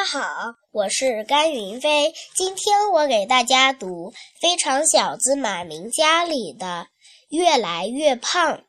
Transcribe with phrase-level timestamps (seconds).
[0.00, 2.14] 大家好，我是甘云飞。
[2.34, 6.86] 今天我给大家读《非常小子马明家》里的
[7.28, 8.62] “越来越胖”。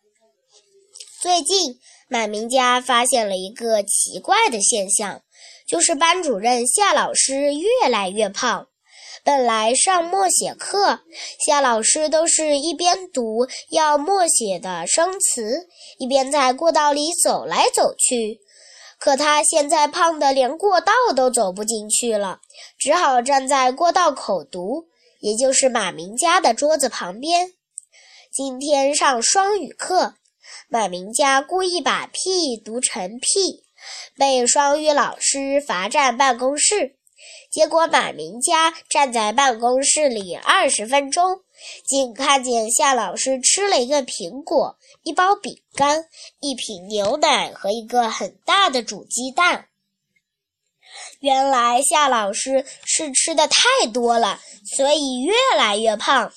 [1.24, 5.22] 最近，马明家发现了一个奇怪的现象，
[5.66, 8.68] 就是班主任夏老师越来越胖。
[9.24, 11.00] 本来上默写课，
[11.48, 18.42] 夏老师都是一边读要默写的生词，一边在过道里走来走去。
[19.02, 22.40] 可他现在胖得连过道都走不进去了，
[22.78, 24.86] 只好站在过道口读，
[25.22, 27.54] 也就是马明家的桌子旁边。
[28.32, 30.14] 今天上双语课，
[30.70, 33.64] 马明家故意把“屁”读成“屁”，
[34.16, 36.96] 被双语老师罚站办公室。
[37.52, 41.42] 结果马明家站在办公室里二十分钟。
[41.86, 46.06] 仅看见夏老师吃了一个苹果、一包饼干、
[46.40, 49.68] 一瓶牛奶和一个很大的煮鸡蛋。
[51.20, 54.40] 原来夏老师是吃的太多了，
[54.76, 56.32] 所以越来越胖。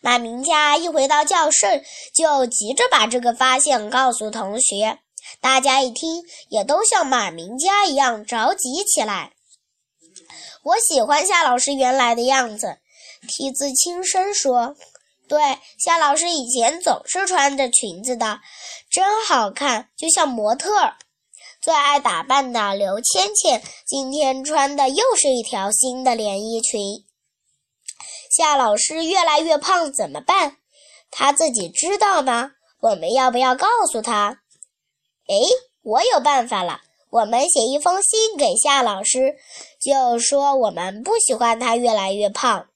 [0.00, 1.82] 马明家一回到教室，
[2.14, 4.98] 就急着把这个发现告诉同学。
[5.40, 9.32] 大家一听，也都像马明家一样着急起来。
[10.62, 12.78] 我喜欢夏老师原来的样子。
[13.30, 14.74] 梯子轻声说
[15.28, 15.38] ：“对，
[15.78, 18.40] 夏老师以前总是穿着裙子的，
[18.90, 20.94] 真好看，就像模特。
[21.62, 26.80] 最爱打扮的刘芊芊今天穿的又是一条新的连衣裙。
[28.36, 30.56] 夏老师越来越胖，怎么办？
[31.12, 32.52] 他自己知道吗？
[32.80, 34.40] 我们要不要告诉他？
[35.28, 35.36] 哎，
[35.82, 39.36] 我有办法了，我们写一封信给夏老师，
[39.80, 42.66] 就说我们不喜欢他越来越胖。”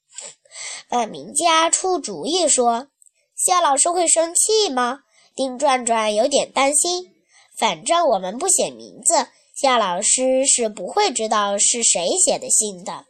[0.89, 2.89] 马明家出主意说
[3.37, 5.01] ：“夏老师会生气吗？”
[5.35, 7.13] 丁转转有点担心。
[7.59, 13.05] 反正我们不写名字，夏老师是不会知道是谁写的信的。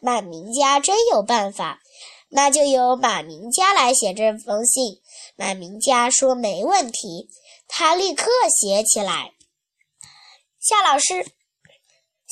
[0.00, 1.80] 马明家真有办法，
[2.28, 5.00] 那就由马明家来写这封信。
[5.36, 7.28] 马明家说：“没问题。”
[7.68, 9.32] 他立刻写起来
[10.60, 11.26] ：“夏老师，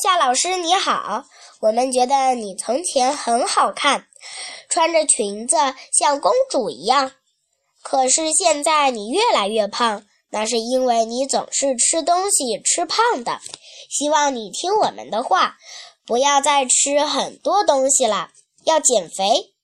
[0.00, 1.24] 夏老师你好，
[1.60, 4.06] 我们觉得你从前很好看。”
[4.68, 5.56] 穿着裙子
[5.92, 7.12] 像公主一样，
[7.82, 13.40] 可是现在你越来越胖，那是因为你总是吃东西吃胖的。
[13.90, 15.56] 希望你听我们的话，
[16.04, 18.30] 不要再吃很多东西了，
[18.64, 19.54] 要减肥。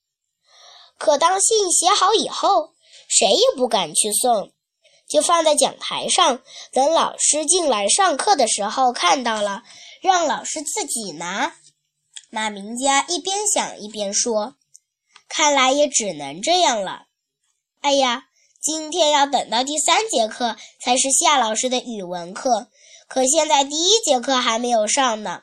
[0.98, 2.74] 可当信写好以后，
[3.08, 4.52] 谁也不敢去送，
[5.08, 6.40] 就放在讲台上，
[6.72, 9.62] 等老师进来上课的时候看到了，
[10.02, 11.54] 让老师自己拿。
[12.30, 14.56] 马明家一边想一边说。
[15.28, 17.04] 看来也只能这样了。
[17.82, 18.24] 哎呀，
[18.60, 22.68] 今天要等到第三节课才是夏老师的语文课，
[23.08, 25.42] 可现在第一节课还没有上呢，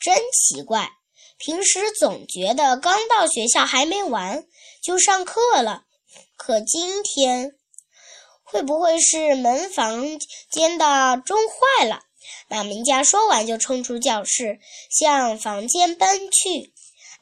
[0.00, 0.92] 真奇怪。
[1.36, 4.46] 平时总觉得刚到学校还没完
[4.82, 5.84] 就上课了，
[6.34, 7.52] 可今天
[8.42, 10.02] 会不会是门房
[10.50, 12.05] 间的钟坏了？
[12.48, 14.58] 马明家说完就冲出教室，
[14.90, 16.72] 向房间奔去。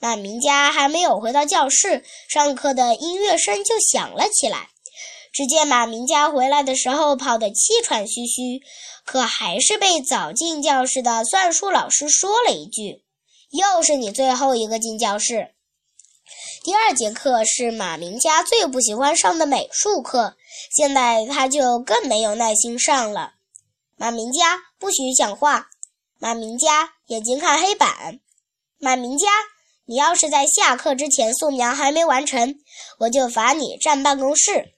[0.00, 4.68] 马明家还没有回到教室，上课的音乐声就响了起来。
[5.32, 8.62] 只见马明家回来的时候跑得气喘吁吁，
[9.04, 13.02] 可还是被早进教室的算术老师说了一句
[13.50, 15.52] ：“又是你最后一个进教室。”
[16.62, 20.36] 第二节课是马明家最不喜欢上的美术课，
[20.74, 23.34] 现在他就更没有耐心上了。
[23.96, 25.70] 马明家不许讲话。
[26.18, 28.20] 马明佳眼睛看黑板。
[28.76, 29.28] 马明佳。
[29.86, 32.56] 你要是在下课之前素描还没完成，
[32.98, 34.74] 我就罚你站办公室。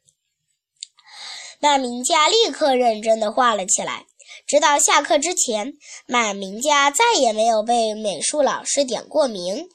[1.58, 4.06] 马明家立刻认真地画了起来，
[4.46, 5.72] 直到下课之前，
[6.06, 9.68] 马明家再也没有被美术老师点过名。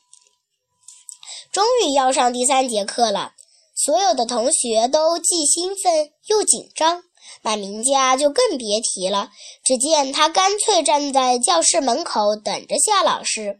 [1.51, 3.33] 终于要上第三节课了，
[3.75, 7.03] 所有的同学都既兴奋又紧张，
[7.41, 9.29] 马明家就更别提了。
[9.63, 13.59] 只见他干脆站在教室门口等着夏老师。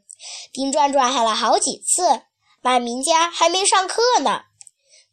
[0.53, 2.21] 丁转转喊了好几次
[2.61, 4.41] ：“马明家还没上课呢。”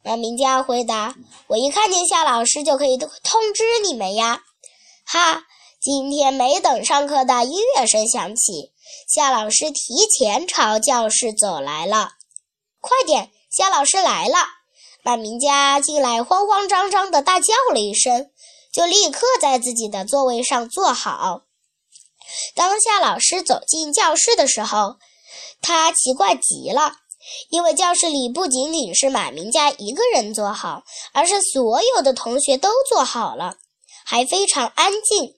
[0.04, 1.14] 马明家回答
[1.48, 4.43] ：“我一看见夏老师就可以通知你们呀。”
[5.04, 5.44] 哈！
[5.81, 8.72] 今天没等上课的音乐声响起，
[9.08, 12.14] 夏老师提前朝教室走来了。
[12.81, 14.38] 快点，夏老师来了！
[15.04, 18.28] 马明家进来，慌慌张张地大叫了一声，
[18.73, 21.43] 就立刻在自己的座位上坐好。
[22.55, 24.97] 当夏老师走进教室的时候，
[25.61, 26.93] 他奇怪极了，
[27.50, 33.56] 因为教室里不仅仅是马明家一个人坐好，而是所有的同学都坐好了，
[34.05, 35.37] 还非常安静。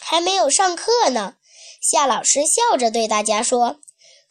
[0.00, 1.34] 还没有上课呢，
[1.82, 3.76] 夏老师笑着对大家说：“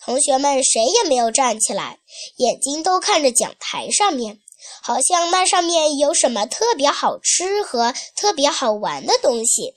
[0.04, 2.00] 同学们谁也没有站起来，
[2.38, 4.39] 眼睛都看着讲台上面，
[4.81, 9.74] 好像那上面有什么特别好吃和特别好玩的东西。”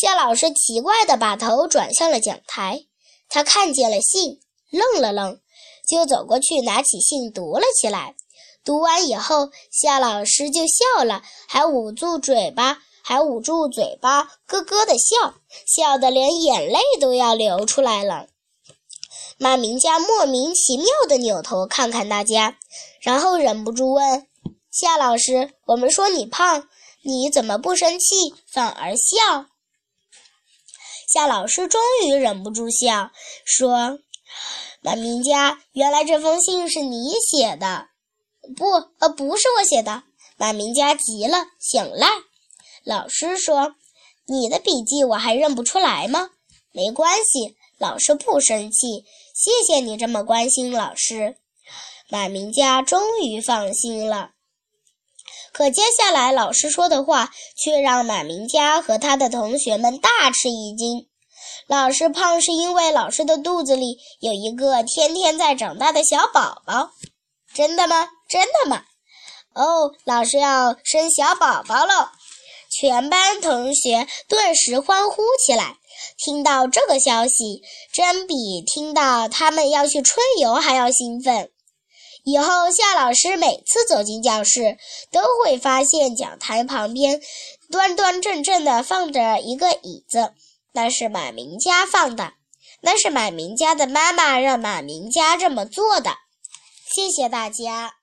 [0.00, 2.86] 夏老师奇怪地把头转向了讲台，
[3.28, 4.40] 他看见了信，
[4.70, 5.40] 愣了愣，
[5.88, 8.14] 就走过去拿起信读了起来。
[8.64, 15.34] 读完以后，夏老师就笑了，还捂住嘴巴，还捂住嘴巴，咯咯的笑，
[15.66, 18.28] 笑得连眼泪都要流出来了。
[19.42, 22.58] 马明佳莫名其妙地扭头看看大家，
[23.00, 24.26] 然后忍不住问
[24.70, 26.68] 夏老师：“我们说你胖，
[27.02, 29.46] 你怎么不生气，反而笑？”
[31.08, 33.12] 夏老师终于忍不住笑，
[33.46, 34.00] 说
[34.84, 37.86] ：“马明佳，原来这封信是你写的。”
[38.54, 38.66] 不，
[38.98, 40.02] 呃，不是我写的。
[40.36, 42.08] 马明佳急了，想赖。
[42.84, 43.74] 老师说
[44.28, 46.28] ：“你的笔记我还认不出来吗？”
[46.72, 49.06] 没关系，老师不生气。
[49.34, 51.38] 谢谢你这么关心老师。
[52.10, 54.32] 马明佳终于放心了。
[55.52, 61.08] 可接下来老师说的话却让马明佳和他的同学们大吃一惊。
[61.66, 66.90] 老师胖是因为老师的肚子里有一个天天在长大的小宝宝。
[67.54, 68.10] 真的吗？
[68.28, 68.84] 真的吗？
[69.54, 72.12] 哦，老师要生小宝宝了！
[72.70, 75.76] 全班同学顿时欢呼起来。
[76.16, 77.62] 听到这个消息，
[77.92, 81.50] 真比听到他们要去春游还要兴奋。
[82.24, 84.78] 以后夏老师每次走进教室，
[85.10, 87.20] 都会发现讲台旁边
[87.70, 90.32] 端端正正的放着一个椅子，
[90.72, 92.34] 那是马明家放的，
[92.82, 96.12] 那是马明家的妈妈让马明家这么做的。
[96.94, 97.99] 谢谢大家。